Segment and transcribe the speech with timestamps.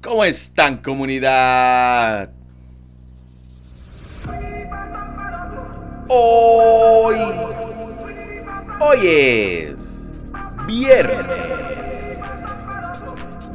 [0.00, 2.30] ¿Cómo están comunidad?
[6.08, 7.16] Hoy,
[8.80, 10.06] hoy es
[10.66, 11.26] viernes.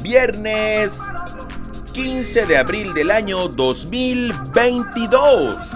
[0.02, 1.00] Viernes
[1.94, 5.72] 15 de abril del año 2022.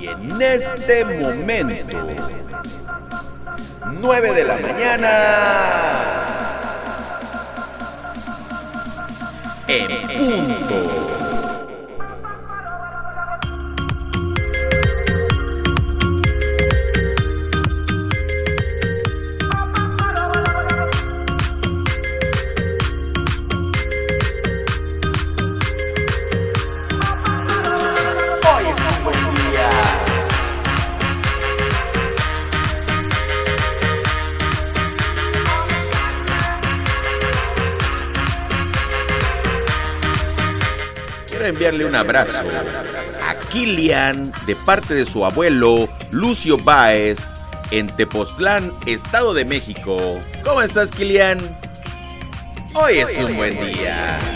[0.00, 2.08] Y en este momento,
[4.00, 6.23] 9 de la mañana.
[9.76, 10.93] En punto.
[41.96, 42.44] Abrazo
[43.22, 47.26] a Kilian de parte de su abuelo Lucio Báez
[47.70, 50.20] en Tepoztlán, Estado de México.
[50.44, 51.38] ¿Cómo estás, Kilian?
[52.74, 54.33] Hoy es un buen día.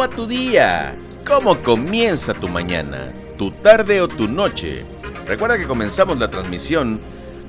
[0.00, 0.94] Va tu día?
[1.26, 4.86] ¿Cómo comienza tu mañana, tu tarde o tu noche?
[5.26, 6.98] Recuerda que comenzamos la transmisión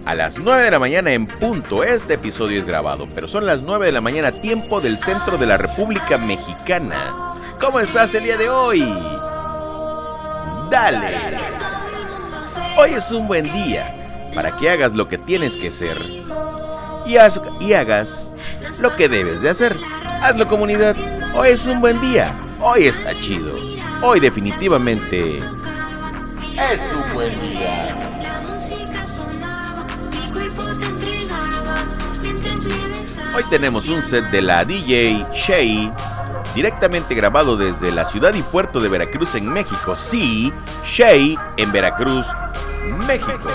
[0.03, 1.81] a las 9 de la mañana en punto.
[1.81, 5.45] Este episodio es grabado, pero son las 9 de la mañana tiempo del centro de
[5.45, 7.35] la República Mexicana.
[7.57, 8.81] ¿Cómo estás el día de hoy?
[10.69, 11.07] Dale.
[12.77, 15.97] Hoy es un buen día para que hagas lo que tienes que hacer
[17.05, 17.15] y,
[17.65, 18.33] y hagas
[18.81, 19.77] lo que debes de hacer.
[20.21, 20.97] Hazlo comunidad.
[21.33, 22.40] Hoy es un buen día.
[22.63, 23.55] Hoy está chido.
[24.03, 27.97] Hoy definitivamente es un buen día.
[33.35, 35.91] Hoy tenemos un set de la DJ Shay
[36.53, 39.95] directamente grabado desde la ciudad y puerto de Veracruz en México.
[39.95, 40.53] Sí,
[40.85, 42.27] Shay en Veracruz,
[43.07, 43.49] México.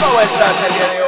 [0.00, 1.05] ¿Cómo estás el día de hoy?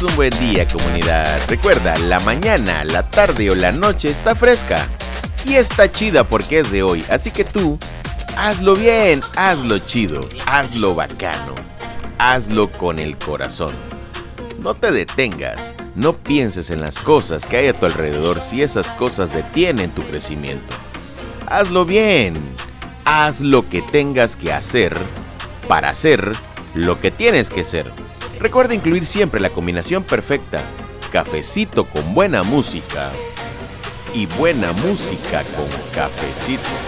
[0.00, 1.26] Un buen día, comunidad.
[1.48, 4.86] Recuerda, la mañana, la tarde o la noche está fresca.
[5.44, 7.04] Y está chida porque es de hoy.
[7.10, 7.76] Así que tú,
[8.36, 11.56] hazlo bien, hazlo chido, hazlo bacano.
[12.18, 13.74] Hazlo con el corazón.
[14.60, 15.74] No te detengas.
[15.96, 20.02] No pienses en las cosas que hay a tu alrededor si esas cosas detienen tu
[20.02, 20.76] crecimiento.
[21.46, 22.36] Hazlo bien.
[23.04, 24.96] Haz lo que tengas que hacer
[25.66, 26.30] para hacer
[26.74, 27.90] lo que tienes que ser.
[28.40, 30.62] Recuerda incluir siempre la combinación perfecta.
[31.10, 33.10] Cafecito con buena música
[34.14, 36.87] y buena música con cafecito.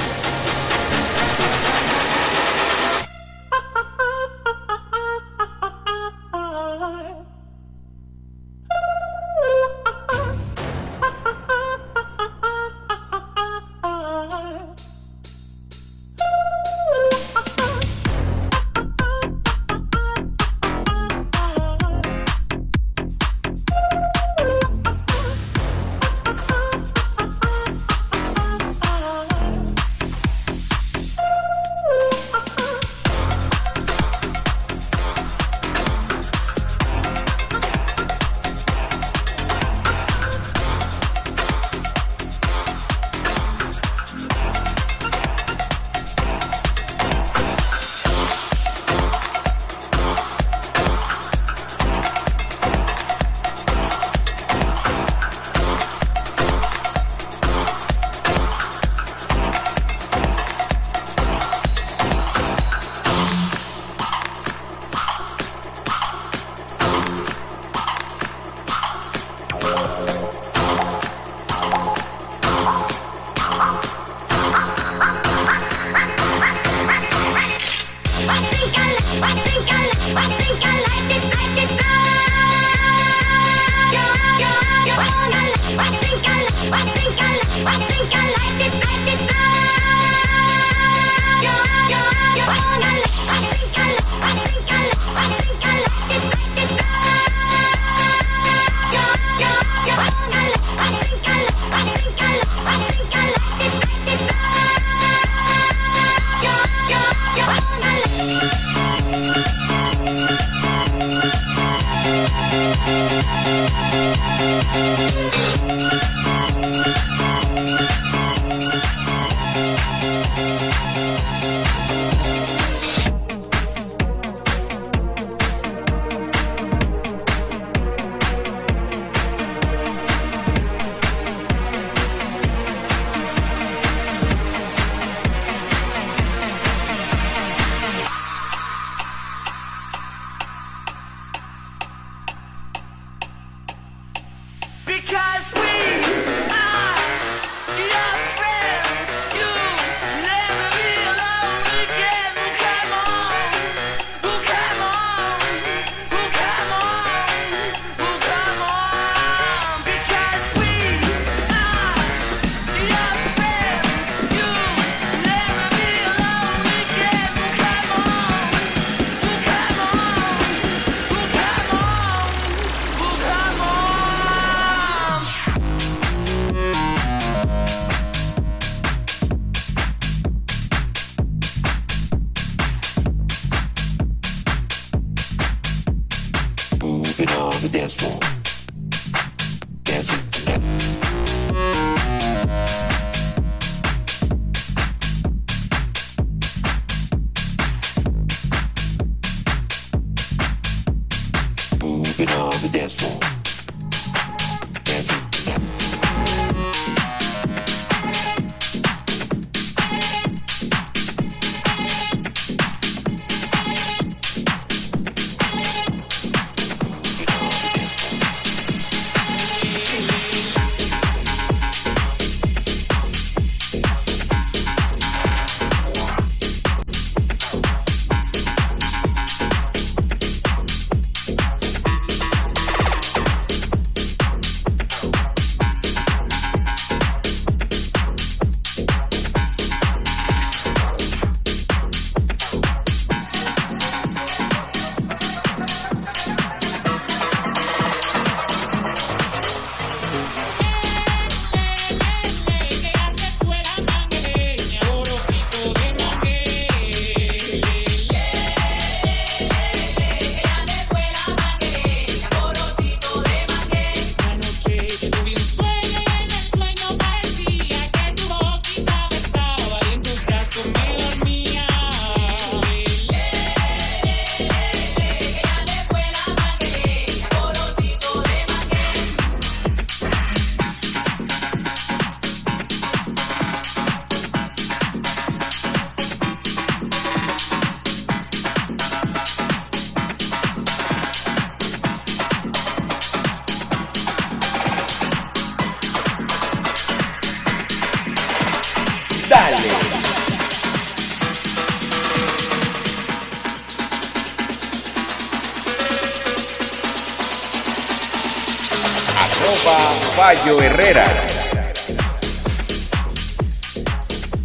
[310.23, 311.07] Fallo Herrera.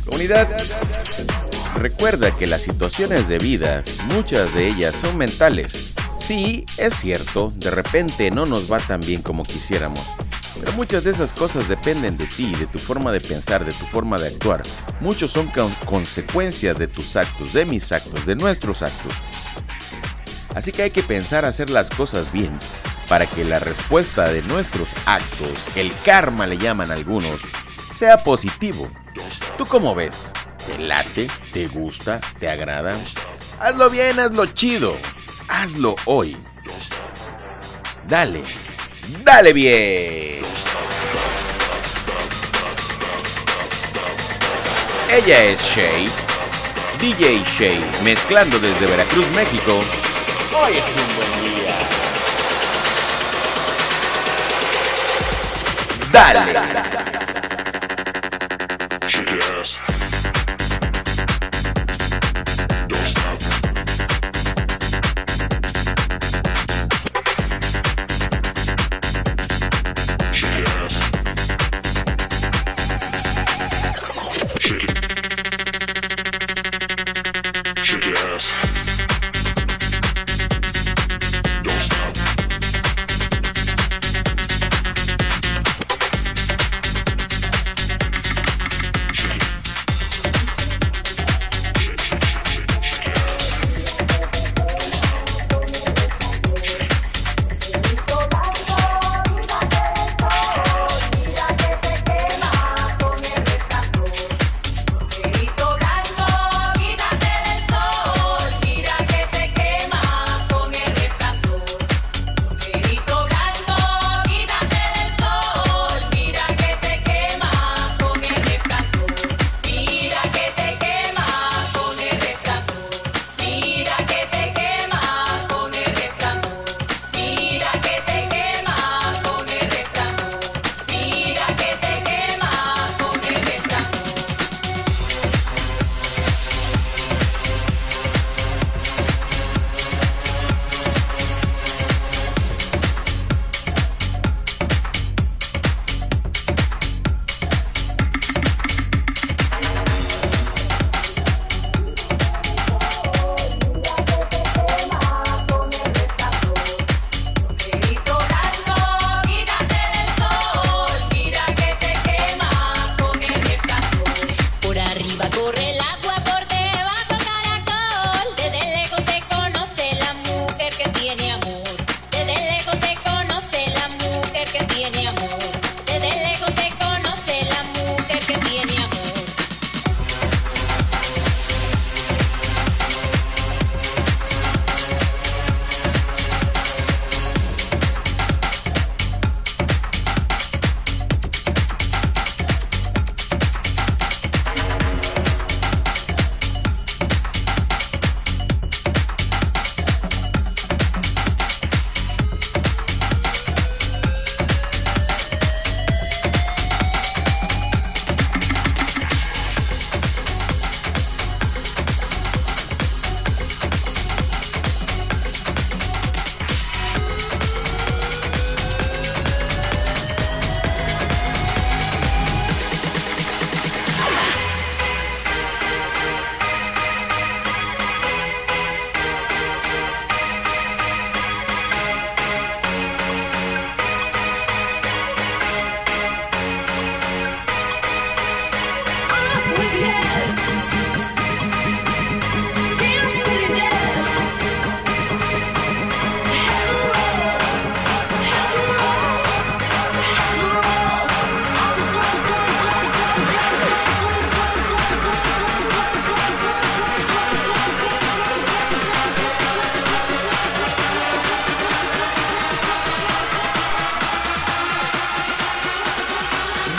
[0.06, 0.48] Comunidad,
[1.76, 5.94] recuerda que las situaciones de vida, muchas de ellas son mentales.
[6.18, 10.00] Sí, es cierto, de repente no nos va tan bien como quisiéramos.
[10.62, 13.86] Pero muchas de esas cosas dependen de ti, de tu forma de pensar, de tu
[13.88, 14.64] forma de actuar.
[15.02, 19.12] Muchos son con- consecuencias de tus actos, de mis actos, de nuestros actos.
[20.56, 22.58] Así que hay que pensar hacer las cosas bien
[23.08, 27.40] para que la respuesta de nuestros actos, el karma le llaman algunos,
[27.94, 28.90] sea positivo.
[29.58, 30.30] ¿Tú cómo ves?
[30.66, 31.28] ¿Te late?
[31.52, 32.20] ¿Te gusta?
[32.40, 32.94] ¿Te agrada?
[33.60, 34.98] Hazlo bien, hazlo chido.
[35.48, 36.36] Hazlo hoy.
[38.08, 38.44] Dale.
[39.24, 40.44] Dale bien.
[45.12, 46.10] Ella es Shay.
[47.00, 49.80] DJ Shay, mezclando desde Veracruz, México.
[50.60, 51.55] Hoy es un buen día.
[56.16, 56.46] Dale.
[59.10, 59.95] Dale.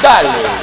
[0.06, 0.55] Charles.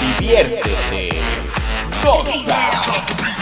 [0.00, 1.22] Diviértete.
[2.02, 3.35] Goza.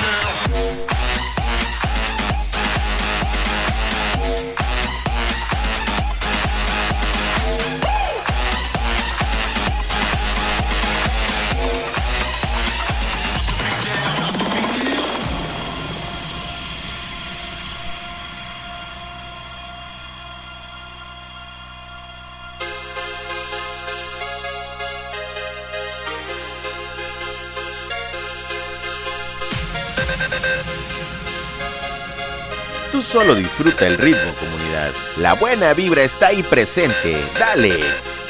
[32.95, 34.93] Tú solo disfruta el ritmo, comunidad.
[35.17, 37.21] La buena vibra está ahí presente.
[37.37, 37.81] Dale,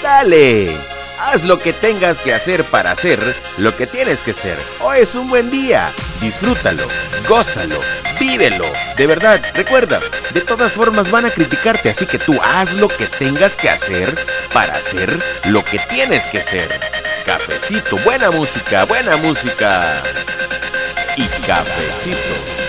[0.03, 0.75] dale.
[1.21, 3.21] Haz lo que tengas que hacer para hacer
[3.59, 4.57] lo que tienes que ser.
[4.81, 5.93] Hoy es un buen día.
[6.23, 6.89] Disfrútalo,
[7.29, 7.79] gózalo,
[8.19, 8.65] vívelo.
[8.97, 10.01] De verdad, recuerda,
[10.33, 14.15] de todas formas van a criticarte, así que tú haz lo que tengas que hacer
[14.55, 16.71] para hacer lo que tienes que ser.
[17.27, 20.03] Cafecito, buena música, buena música.
[21.19, 22.64] Y cafecito.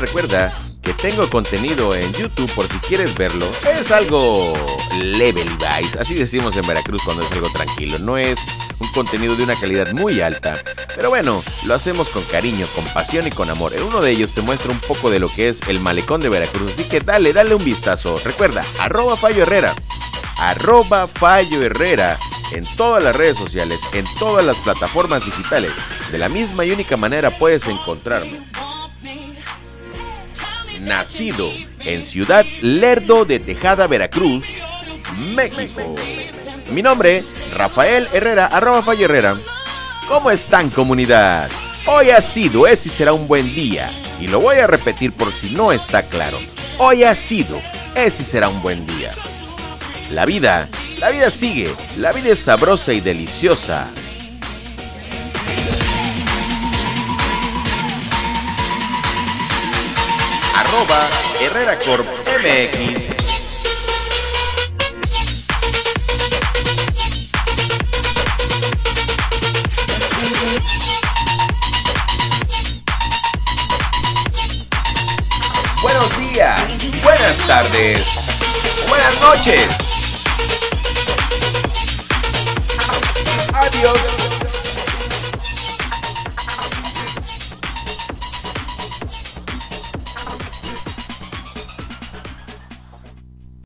[0.00, 3.46] Recuerda que tengo contenido en YouTube por si quieres verlo.
[3.78, 4.54] Es algo
[4.98, 7.98] level guys, así decimos en Veracruz cuando es algo tranquilo.
[7.98, 8.38] No es
[8.78, 10.58] un contenido de una calidad muy alta,
[10.96, 13.74] pero bueno, lo hacemos con cariño, con pasión y con amor.
[13.74, 16.30] En uno de ellos te muestro un poco de lo que es el malecón de
[16.30, 18.18] Veracruz, así que dale, dale un vistazo.
[18.24, 19.74] Recuerda, arroba Fallo Herrera,
[20.38, 22.18] arroba Fallo Herrera
[22.52, 25.72] en todas las redes sociales, en todas las plataformas digitales.
[26.10, 28.40] De la misma y única manera puedes encontrarme.
[30.80, 34.44] Nacido en Ciudad Lerdo de Tejada, Veracruz,
[35.18, 35.94] México.
[36.70, 39.38] Mi nombre, Rafael Herrera, arroba Fallo Herrera.
[40.08, 41.50] ¿Cómo están comunidad?
[41.86, 43.90] Hoy ha sido, es y será un buen día.
[44.20, 46.38] Y lo voy a repetir por si no está claro.
[46.78, 47.60] Hoy ha sido,
[47.94, 49.10] es y será un buen día.
[50.12, 53.86] La vida, la vida sigue, la vida es sabrosa y deliciosa.
[60.60, 61.08] Arroba
[61.40, 62.70] Herrera Corp MX.
[75.80, 76.60] Buenos días,
[77.02, 78.06] buenas tardes,
[78.86, 79.68] buenas noches.
[83.54, 84.19] Adiós.